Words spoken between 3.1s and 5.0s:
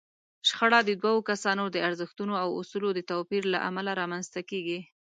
توپير له امله رامنځته کېږي.